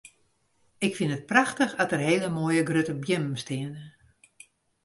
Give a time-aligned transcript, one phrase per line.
[0.85, 3.81] Ik fyn it prachtich at der hele moaie grutte beammen steane.